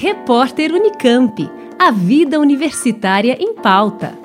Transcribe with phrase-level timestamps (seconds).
[0.00, 1.50] Repórter Unicamp.
[1.76, 4.16] A vida universitária em pauta.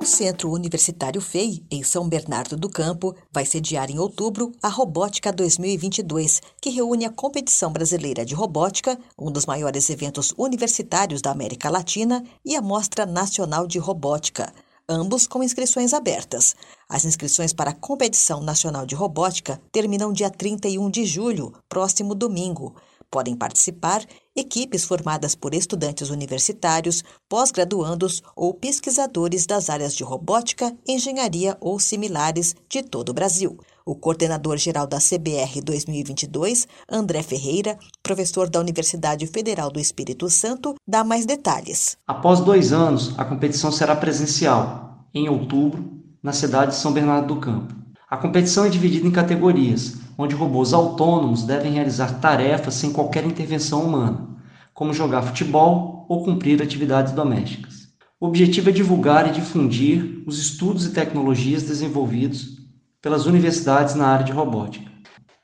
[0.00, 5.30] O Centro Universitário FEI, em São Bernardo do Campo, vai sediar em outubro a Robótica
[5.30, 11.68] 2022, que reúne a competição brasileira de robótica, um dos maiores eventos universitários da América
[11.68, 14.50] Latina, e a Mostra Nacional de Robótica
[14.88, 16.54] ambos com inscrições abertas.
[16.88, 22.74] As inscrições para a Competição Nacional de Robótica terminam dia 31 de julho, próximo domingo.
[23.12, 24.02] Podem participar
[24.34, 32.56] equipes formadas por estudantes universitários, pós-graduandos ou pesquisadores das áreas de robótica, engenharia ou similares
[32.70, 33.58] de todo o Brasil.
[33.84, 41.04] O coordenador-geral da CBR 2022, André Ferreira, professor da Universidade Federal do Espírito Santo, dá
[41.04, 41.98] mais detalhes.
[42.06, 47.40] Após dois anos, a competição será presencial, em outubro, na cidade de São Bernardo do
[47.40, 47.74] Campo.
[48.08, 53.84] A competição é dividida em categorias, onde robôs autônomos devem realizar tarefas sem qualquer intervenção
[53.84, 54.28] humana,
[54.74, 57.88] como jogar futebol ou cumprir atividades domésticas.
[58.20, 62.58] O objetivo é divulgar e difundir os estudos e tecnologias desenvolvidos
[63.00, 64.90] pelas universidades na área de robótica.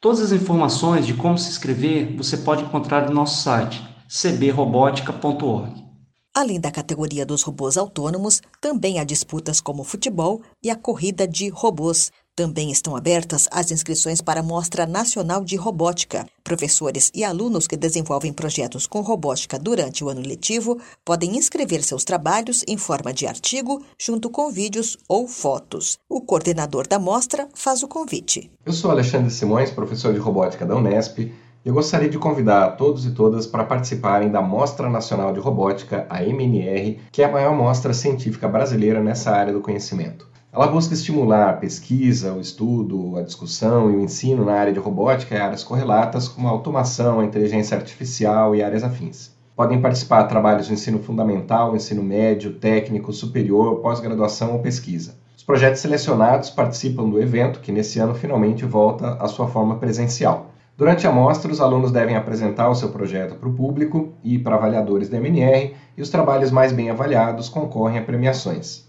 [0.01, 5.89] Todas as informações de como se inscrever você pode encontrar no nosso site cbrobótica.org.
[6.33, 11.48] Além da categoria dos robôs autônomos, também há disputas como futebol e a corrida de
[11.48, 16.25] robôs, também estão abertas as inscrições para a Mostra Nacional de Robótica.
[16.44, 22.05] Professores e alunos que desenvolvem projetos com robótica durante o ano letivo podem inscrever seus
[22.05, 25.98] trabalhos em forma de artigo, junto com vídeos ou fotos.
[26.09, 28.48] O coordenador da mostra faz o convite.
[28.64, 31.19] Eu sou Alexandre Simões, professor de robótica da Unesp.
[31.19, 31.33] E
[31.64, 36.06] eu gostaria de convidar a todos e todas para participarem da Mostra Nacional de Robótica,
[36.09, 40.38] a MNR, que é a maior mostra científica brasileira nessa área do conhecimento.
[40.59, 44.81] Ela busca estimular a pesquisa, o estudo, a discussão e o ensino na área de
[44.81, 49.31] robótica e áreas correlatas, como a automação, a inteligência artificial e áreas afins.
[49.55, 55.15] Podem participar trabalhos de ensino fundamental, ensino médio, técnico, superior, pós-graduação ou pesquisa.
[55.37, 60.50] Os projetos selecionados participam do evento, que nesse ano finalmente volta à sua forma presencial.
[60.77, 64.56] Durante a mostra, os alunos devem apresentar o seu projeto para o público e para
[64.56, 68.88] avaliadores da MNR, e os trabalhos mais bem avaliados concorrem a premiações.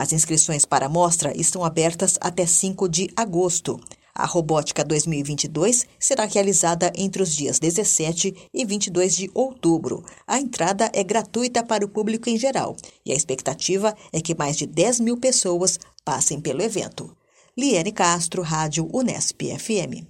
[0.00, 3.78] As inscrições para a mostra estão abertas até 5 de agosto.
[4.14, 10.02] A Robótica 2022 será realizada entre os dias 17 e 22 de outubro.
[10.26, 12.74] A entrada é gratuita para o público em geral
[13.04, 17.14] e a expectativa é que mais de 10 mil pessoas passem pelo evento.
[17.54, 20.08] Liane Castro, Rádio Unesp FM.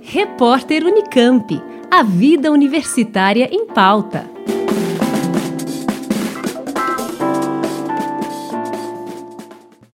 [0.00, 1.62] Repórter Unicamp.
[1.90, 4.38] A vida universitária em pauta.